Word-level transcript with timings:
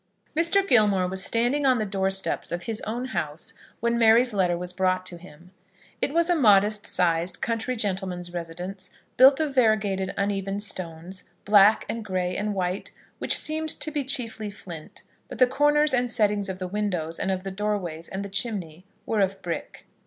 Mr. 0.35 0.67
Gilmore 0.67 1.05
was 1.07 1.23
standing 1.23 1.63
on 1.63 1.77
the 1.77 1.85
doorsteps 1.85 2.51
of 2.51 2.63
his 2.63 2.81
own 2.87 3.05
house 3.13 3.53
when 3.81 3.99
Mary's 3.99 4.33
letter 4.33 4.57
was 4.57 4.73
brought 4.73 5.05
to 5.05 5.15
him. 5.15 5.51
It 6.01 6.11
was 6.11 6.27
a 6.27 6.33
modest 6.33 6.87
sized 6.87 7.39
country 7.39 7.75
gentleman's 7.75 8.33
residence, 8.33 8.89
built 9.15 9.39
of 9.39 9.53
variegated 9.53 10.11
uneven 10.17 10.59
stones, 10.59 11.25
black 11.45 11.85
and 11.87 12.03
grey 12.03 12.35
and 12.35 12.55
white, 12.55 12.89
which 13.19 13.37
seemed 13.37 13.69
to 13.79 13.91
be 13.91 14.03
chiefly 14.03 14.49
flint; 14.49 15.03
but 15.27 15.37
the 15.37 15.45
corners 15.45 15.93
and 15.93 16.09
settings 16.09 16.49
of 16.49 16.57
the 16.57 16.67
windows 16.67 17.19
and 17.19 17.29
of 17.29 17.43
the 17.43 17.51
door 17.51 17.77
ways, 17.77 18.09
and 18.09 18.25
the 18.25 18.29
chimneys, 18.29 18.81
were 19.05 19.19
of 19.19 19.39
brick. 19.43 19.85